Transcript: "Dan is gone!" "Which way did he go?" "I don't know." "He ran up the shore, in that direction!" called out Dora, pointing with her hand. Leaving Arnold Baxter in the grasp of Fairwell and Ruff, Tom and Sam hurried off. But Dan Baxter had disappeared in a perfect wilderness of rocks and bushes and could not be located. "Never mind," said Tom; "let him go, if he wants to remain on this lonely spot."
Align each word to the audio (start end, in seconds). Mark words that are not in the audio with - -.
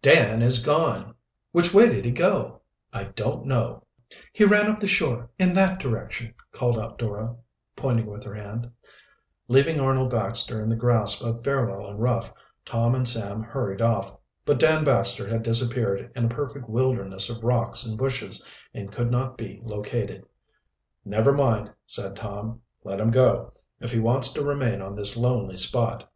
"Dan 0.00 0.42
is 0.42 0.64
gone!" 0.64 1.12
"Which 1.50 1.74
way 1.74 1.88
did 1.88 2.04
he 2.04 2.12
go?" 2.12 2.60
"I 2.92 3.02
don't 3.02 3.46
know." 3.46 3.82
"He 4.32 4.44
ran 4.44 4.70
up 4.70 4.78
the 4.78 4.86
shore, 4.86 5.28
in 5.40 5.54
that 5.54 5.80
direction!" 5.80 6.34
called 6.52 6.78
out 6.78 6.98
Dora, 6.98 7.34
pointing 7.74 8.06
with 8.06 8.22
her 8.22 8.34
hand. 8.34 8.70
Leaving 9.48 9.80
Arnold 9.80 10.08
Baxter 10.12 10.62
in 10.62 10.68
the 10.68 10.76
grasp 10.76 11.20
of 11.24 11.42
Fairwell 11.42 11.84
and 11.88 12.00
Ruff, 12.00 12.32
Tom 12.64 12.94
and 12.94 13.08
Sam 13.08 13.42
hurried 13.42 13.82
off. 13.82 14.12
But 14.44 14.60
Dan 14.60 14.84
Baxter 14.84 15.26
had 15.26 15.42
disappeared 15.42 16.12
in 16.14 16.26
a 16.26 16.28
perfect 16.28 16.68
wilderness 16.68 17.28
of 17.28 17.42
rocks 17.42 17.84
and 17.84 17.98
bushes 17.98 18.44
and 18.72 18.92
could 18.92 19.10
not 19.10 19.36
be 19.36 19.58
located. 19.64 20.22
"Never 21.04 21.32
mind," 21.32 21.72
said 21.88 22.14
Tom; 22.14 22.62
"let 22.84 23.00
him 23.00 23.10
go, 23.10 23.52
if 23.80 23.90
he 23.90 23.98
wants 23.98 24.32
to 24.34 24.44
remain 24.44 24.80
on 24.80 24.94
this 24.94 25.16
lonely 25.16 25.56
spot." 25.56 26.08